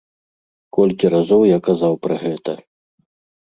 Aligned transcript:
Колькі 0.77 1.11
разоў 1.15 1.45
я 1.49 1.59
казаў 1.67 1.93
пра 2.07 2.15
гэта. 2.25 2.57